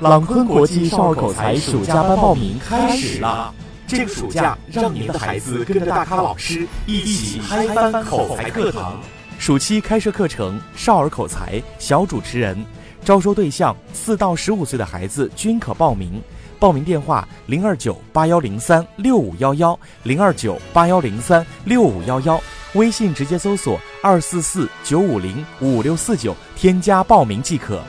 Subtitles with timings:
[0.00, 3.52] 朗坤国际少儿口才暑假班报名开始啦！
[3.84, 9.00] 这个暑假，让您的孩子跟着大咖老师一起嗨翻口才课堂。
[9.38, 12.64] 暑期开设课程，少儿口才小主持人，
[13.04, 16.22] 招收对象四到十五岁的孩子均可报名。
[16.60, 22.40] 报名电话：零二九八幺零三六五幺幺，零二九八幺零三六五幺幺。
[22.74, 27.80] 微信直接搜索二四四九五零五六四九，添加报名即可。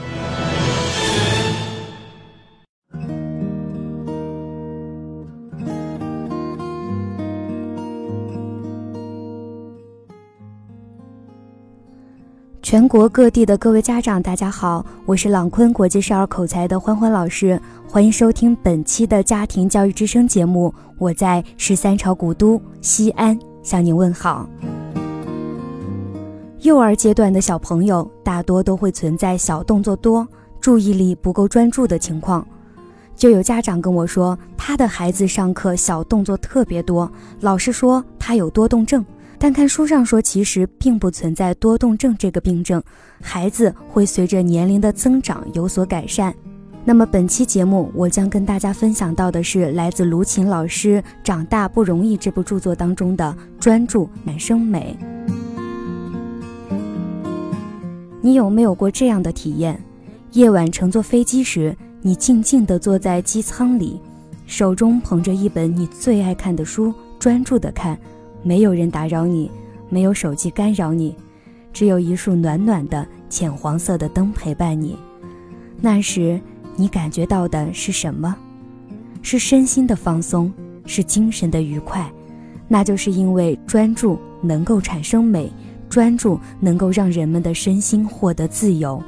[12.70, 20.72] 全国各地的各位家长，大家好，我是朗坤国际少儿口才的欢欢老师，欢迎收听本期的家庭教育之声节目。
[21.00, 24.48] 我在十三朝古都西安向您问好。
[26.60, 30.28] 幼儿阶段的小朋友大多都会存在小动作多、
[30.62, 32.48] 注意力不够专注的情况，
[33.16, 39.04] 就有家长跟我说，他的孩子上课小动作特别多，老师说他有多动症。
[39.42, 42.84] 但看书上说，其实并不存在多动症这个病症，
[43.22, 46.36] 孩子会随着年龄的增长有所改善。
[46.84, 54.98] 那么本期节目，我将跟大家分享到的是来自卢琴老师《长大不容易》这部著作当中的专注产生美。
[58.22, 59.82] 你有没有过这样的体验？
[60.34, 64.02] 夜晚乘坐飞机时，你静静地坐在机舱里，
[64.46, 67.98] 手中捧着一本你最爱看的书，专注地看。
[68.44, 69.50] 没有人打扰你，
[69.90, 71.16] 没有手机干扰你，
[71.74, 74.98] 只有一束暖暖的浅黄色的灯陪伴你。
[75.82, 76.40] 那时，
[76.76, 78.36] 你感觉到的是什么？
[79.22, 80.52] 是身心的放松，
[80.86, 82.10] 是精神的愉快。
[82.68, 85.52] 那就是因为专注能够产生美，
[85.90, 89.02] 专注能够让人们的身心获得自由。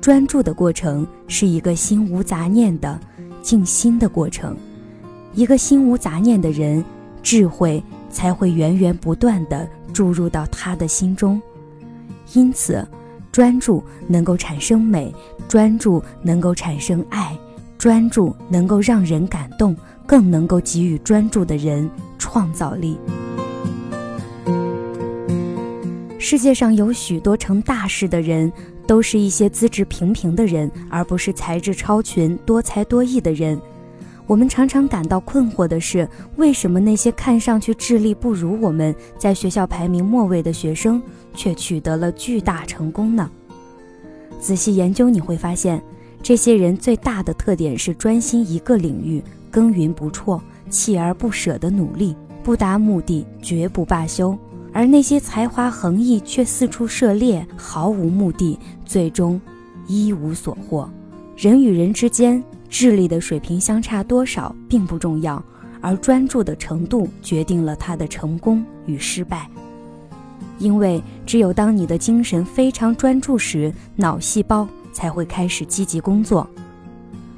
[0.00, 2.98] 专注的过程是一个心无杂念的
[3.42, 4.56] 静心的过程。
[5.34, 6.84] 一个心无杂念的人，
[7.22, 7.82] 智慧。
[8.10, 11.40] 才会源源不断地注入到他的心中，
[12.32, 12.86] 因此，
[13.30, 15.14] 专注能够产生美，
[15.48, 17.36] 专注能够产生爱，
[17.78, 19.76] 专注能够让人感动，
[20.06, 21.88] 更能够给予专注的人
[22.18, 22.98] 创造力。
[26.18, 28.52] 世界上有许多成大事的人，
[28.86, 33.60] 都是一些资质平平的人，而不是才智超群、多才多艺的人。
[34.26, 41.00] 我们常常感到困惑的是，为什么那些看上去智力不如我们，在学校排名末位的学生，
[41.32, 43.30] 却取得了巨大成功呢？
[44.40, 45.80] 仔细研究，你会发现，
[46.22, 54.36] 这些人最大的特点是专心一个领域，耕耘不辍，锲而不舍的努力，不达目的绝不罢休；
[54.72, 59.40] 而那些才华横溢却四处涉猎，毫无目的，最终
[59.86, 60.90] 一无所获。
[61.36, 62.42] 人与人之间。
[62.68, 65.42] 智力的水平相差多少并不重要，
[65.80, 69.48] 而专注的程度决定了他的成功与失败。
[70.58, 76.48] 因为只有当你的精神非常专注时，脑细胞才会开始积极工作。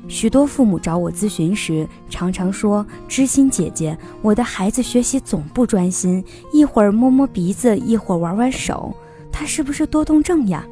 [0.06, 8.94] 许多父母找我咨询时，常常说：“知心姐姐，我的孩子学习总不专心，一会儿摸摸鼻子，一会儿玩玩手，
[9.30, 10.64] 他是不是多动症呀？”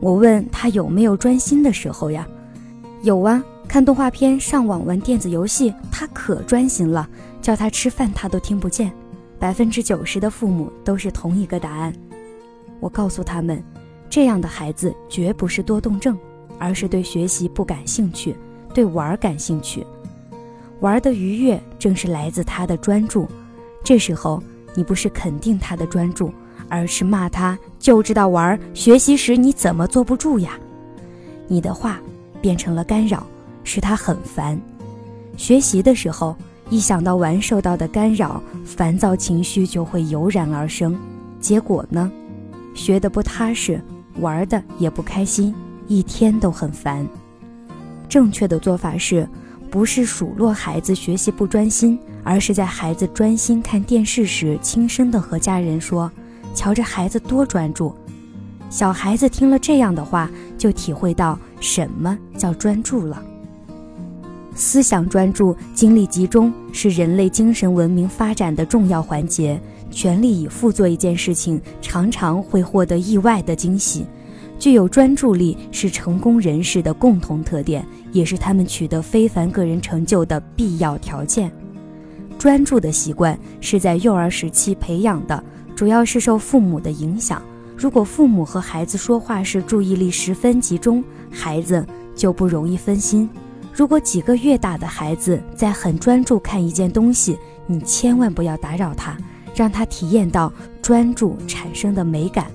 [0.00, 2.26] 我问他有没有专心的时候呀？
[3.02, 3.42] 有啊。
[3.72, 7.08] 看动画片、上网、玩电子游戏，他可专心了。
[7.40, 8.92] 叫他吃饭，他都听不见。
[9.38, 11.90] 百分之九十的父母都是同一个答案。
[12.80, 13.64] 我告诉他们，
[14.10, 16.18] 这样的孩子绝不是多动症，
[16.58, 18.36] 而是对学习不感兴趣，
[18.74, 19.86] 对玩感兴趣。
[20.80, 23.26] 玩的愉悦正是来自他的专注。
[23.82, 24.42] 这时候，
[24.74, 26.30] 你不是肯定他的专注，
[26.68, 30.58] 而是骂他就知道玩，学习时你怎么坐不住呀？
[31.48, 31.98] 你的话
[32.42, 33.26] 变成了干扰。
[33.64, 34.60] 使他很烦，
[35.36, 36.36] 学习的时候
[36.70, 40.98] 一想到玩受到的干扰，烦躁情绪就会油然而生。
[41.40, 42.10] 结果呢，
[42.74, 43.82] 学的不踏实，
[44.20, 45.54] 玩的也不开心，
[45.88, 47.06] 一天都很烦。
[48.08, 49.28] 正确的做法是，
[49.70, 56.10] 不是数落孩子学习不专心，而是在孩子专心看电视时，轻声的和家人说
[56.54, 57.94] ：“瞧着孩子多专注。”
[58.68, 63.22] 小孩子听了这样的话，就体会到什么叫专注了。
[64.54, 69.60] 思想专注、精力集中是人类精神文明发展的重要环节。
[69.90, 74.06] 全力以赴做一件事情，常常会获得意外的惊喜。
[74.58, 81.52] 具有专注力是成功人士的共同特点，也是他们取得非凡个人成就的必要条件。
[82.38, 85.44] 专注的习惯是在幼儿时期培养的，
[85.76, 87.42] 主要是受父母的影响。
[87.76, 91.84] 如果父母和孩子说话时注意力十分集中，孩子
[92.14, 93.28] 就不容易分心。
[93.72, 99.16] 如果几个月大的孩子在很专注看一件东西，你千万不要打扰他，
[99.54, 100.52] 让他体验到
[100.82, 102.46] 专注产生的美感。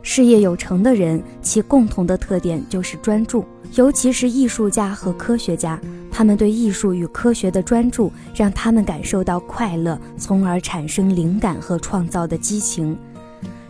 [0.00, 3.44] 事业有成的人，其共同的特点就是专注，
[3.74, 5.80] 尤其是艺术家和科学家，
[6.10, 12.96] 他们对艺术与科学的专注，让他们感受到快乐，从而产生灵感和创造的激情。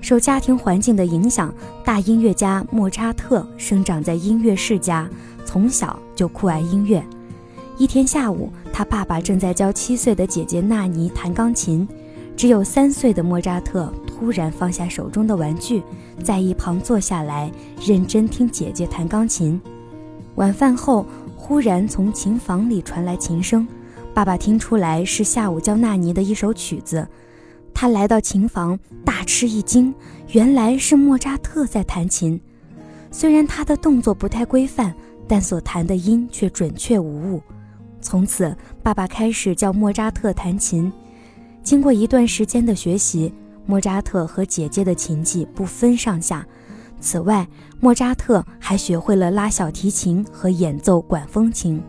[0.00, 1.54] 受家庭环境的影响，
[1.84, 5.08] 大音乐家莫扎特生长在音乐世家。
[5.52, 7.04] 从小就酷爱音乐。
[7.76, 11.86] 一天下午，他爸爸正在教七岁的姐姐纳尼弹钢琴，
[12.34, 15.82] 只有三岁的莫扎特突然放下手中的玩具，
[16.24, 17.52] 在一旁坐下来，
[17.84, 19.60] 认真听姐姐弹钢琴。
[20.36, 21.04] 晚饭后，
[21.36, 23.68] 忽然从琴房里传来琴声，
[24.14, 27.06] 爸爸听出来是下午教纳尼的一首曲子。
[27.74, 29.94] 他来到琴房，大吃一惊，
[30.28, 32.40] 原来是莫扎特在弹琴。
[33.10, 34.94] 虽然他的动作不太规范。
[35.28, 37.42] 但所弹的音却准确无误。
[38.00, 40.92] 从此，爸爸开始教莫扎特弹琴。
[41.62, 43.32] 经过一段时间的学习，
[43.64, 46.44] 莫扎特和姐姐的琴技不分上下。
[47.00, 47.46] 此外，
[47.80, 51.80] 莫扎特还学会了拉小提琴和演奏管风琴。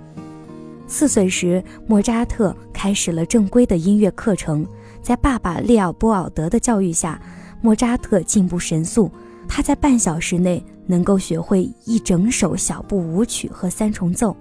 [0.87, 4.65] 四岁时，莫扎特开始了正规的音乐课程。
[5.01, 7.19] 在爸爸列奥波尔德的教育下，
[7.61, 9.11] 莫扎特进步神速。
[9.47, 10.63] 他在半小时内。
[10.85, 14.35] 能够学会一整首小步舞曲和三重奏。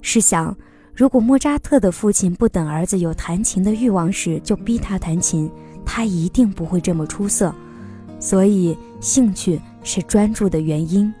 [0.00, 0.56] 试想，
[0.94, 5.50] 如果莫扎特的父亲不等儿子有弹琴的欲望时就逼他弹琴，
[5.84, 7.54] 他一定不会这么出色。
[8.18, 11.12] 所以，兴趣是专注的原因。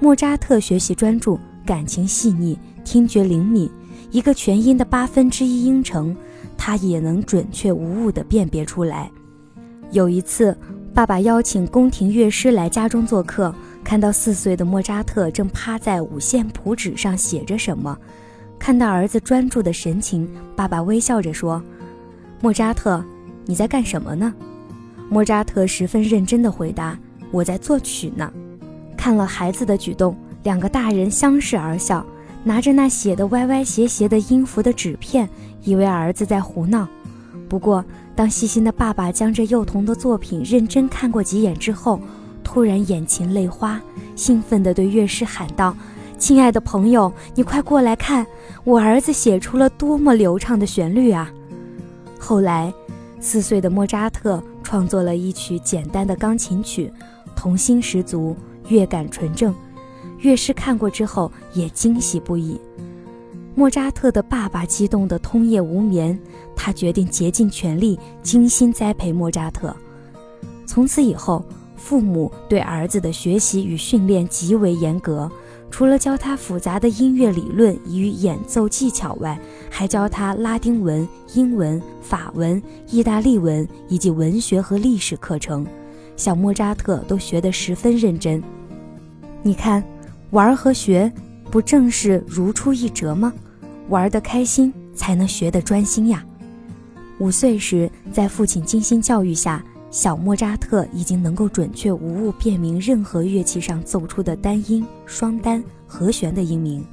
[0.00, 3.70] 莫扎特学习专注，感情细腻，听觉灵敏，
[4.10, 6.16] 一个全音的八分之一音程，
[6.56, 9.10] 他也能准确无误地辨别出来。
[9.92, 10.56] 有一次。
[10.98, 13.54] 爸爸邀请宫廷乐师来家中做客，
[13.84, 17.96] 看到四岁的莫扎特正趴在五线谱纸上写着什么，
[18.58, 21.62] 看到儿子专注的神情，爸爸微笑着说
[22.42, 23.00] ：“莫扎特，
[23.46, 24.34] 你在干什么呢？”
[25.08, 26.98] 莫扎特十分认真地回答
[27.30, 28.28] ：“我在作曲呢。”
[28.98, 32.04] 看了孩子的举动，两个大人相视而笑，
[32.42, 35.28] 拿着那写的歪歪斜斜的音符的纸片，
[35.62, 36.88] 以为儿子在胡闹。
[37.48, 37.84] 不过，
[38.14, 41.98] 当细心的爸爸将这幼童的作品认真看过几眼之后，
[42.44, 43.80] 突然眼噙泪花，
[44.14, 45.74] 兴奋地对乐师喊道
[46.18, 48.26] ：“亲爱的朋友，你快过来看，
[48.64, 51.32] 我儿子写出了多么流畅的旋律啊！”
[52.20, 52.72] 后来，
[53.20, 56.92] 四岁的莫扎特创作了一曲简单的钢琴曲，
[57.34, 58.36] 童心十足，
[58.68, 59.54] 乐感纯正。
[60.20, 62.60] 乐师看过之后也惊喜不已。
[63.54, 66.16] 莫扎特的爸爸激动得通夜无眠，
[66.58, 69.74] 他决定竭尽全力精心栽培莫扎特。
[70.66, 71.44] 从此以后，
[71.76, 75.30] 父母对儿子的学习与训练极为严格，
[75.70, 79.38] 除了教他复杂的音乐理论与演奏技巧外，
[79.70, 82.60] 还教他拉丁文、英文、法文、
[82.90, 85.64] 意大利文以及文学和历史课程。
[86.16, 88.42] 小莫扎特都学得十分认真。
[89.42, 89.82] 你看，
[90.30, 91.10] 玩和学，
[91.50, 93.32] 不正是如出一辙吗？
[93.88, 96.24] 玩得开心，才能学得专心呀。
[97.18, 106.84] 五岁时，在父亲精心教育下，小莫扎特已经能够准确无误辨明任何乐器上奏出的单音、双单、和弦的音名。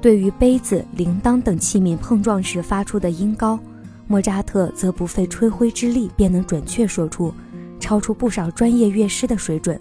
[0.00, 3.58] 对于杯子、铃铛等器皿碰撞时发出的音高，
[4.06, 7.32] 莫扎特则不费吹灰之力便能准确说出，
[7.78, 9.80] 超出不少专业乐师的水准。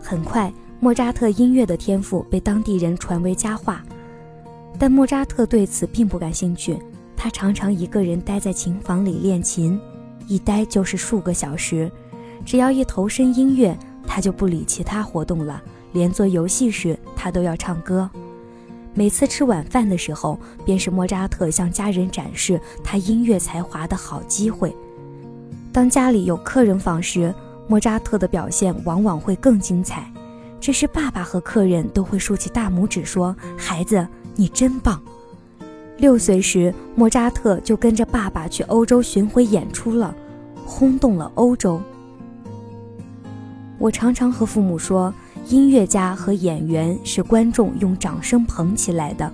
[0.00, 3.84] 很快，莫扎特音乐的天赋被当地人传为佳话。
[4.78, 6.78] 但莫扎特对此并不感兴趣，
[7.22, 9.78] 他常常一个人待在琴房里练琴，
[10.26, 11.92] 一待就是数个小时。
[12.46, 15.62] 只要一投身音乐，他就不理其他活动了，
[15.92, 18.08] 连做游戏时他都要唱歌。
[18.94, 24.74] 每次吃晚饭的时候，便是莫扎特向家人展示他音乐才华的好机会。
[25.70, 27.34] 当家里有客人访时，
[27.68, 30.10] 莫扎特的表现往往会更精彩。
[30.58, 35.02] 这时，爸爸和客人都会竖起大拇指说：“孩子。”你真棒！
[36.00, 40.14] 六岁时，莫扎特就跟着爸爸去欧洲巡回演出了，
[40.64, 41.78] 轰动了欧洲。
[43.78, 45.12] 我常常和父母说，
[45.48, 49.30] 音乐家和演员是观众用掌声捧起来的，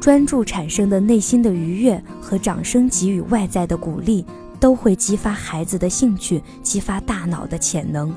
[0.00, 4.24] 专注产生的内心的愉悦和掌声给予外在的鼓励，
[4.60, 8.14] 都会激发孩子的兴趣，激发大脑的潜能。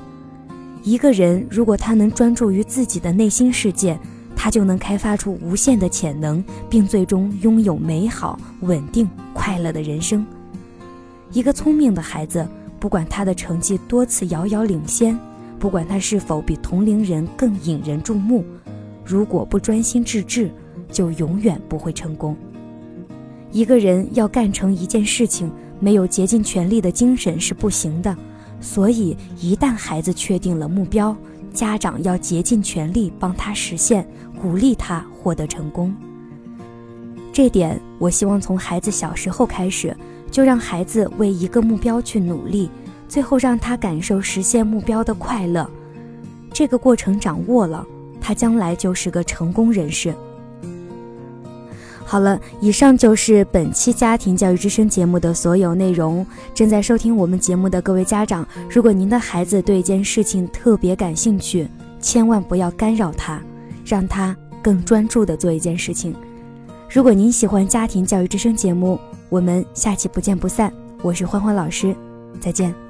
[0.84, 3.98] 一个人如果他能专注于自己的内心世界，
[4.40, 10.24] 他就能开发出无限的潜能，并最终拥有美好、稳定、快乐的人生。
[11.32, 12.46] 一个聪明的孩子，
[12.78, 15.18] 不管他的成绩多次遥遥领先，
[15.58, 18.44] 不管他是否比同龄人更引人注目，
[19.04, 20.48] 如果不专心致志，
[20.92, 22.36] 就永远不会成功。
[23.50, 28.16] 一个人要干成一件事情，没有竭尽全力的精神是不行的。
[28.60, 31.16] 所以，一旦孩子确定了目标，
[31.52, 34.06] 家长要竭尽全力帮他实现，
[34.38, 35.94] 鼓励他获得成功。
[37.32, 39.96] 这点，我希望从孩子小时候开始，
[40.30, 42.70] 就让孩子为一个目标去努力，
[43.08, 45.68] 最后让他感受实现目标的快乐。
[46.52, 47.86] 这个过程掌握了，
[48.20, 50.14] 他将来就是个成功人士。
[52.04, 56.26] 好了，以上就是本期家庭教育之声节目的所有内容。
[56.54, 61.68] 正在收听我们节目的各位家长，如果您的孩子对一件事情特别感兴趣，
[62.00, 63.38] 千万不要干扰他，
[63.88, 66.14] 让他更专注的做一件事情。
[66.90, 70.72] 如果您喜欢家庭教育之声节目，我们下期不见不散。
[71.02, 71.96] 我是欢欢老师，
[72.40, 72.87] 再见。